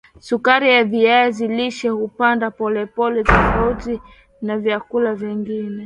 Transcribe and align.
sukari 0.19 0.69
ya 0.73 0.83
viazi 0.83 1.47
lishe 1.47 1.89
hupanda 1.89 2.51
polepole 2.51 3.23
tofauti 3.23 4.01
na 4.41 4.57
vyakula 4.57 5.13
vingine 5.15 5.79